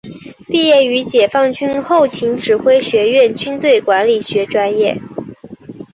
[0.47, 4.97] 毕业于解放军后勤指挥学院军队管理学专业。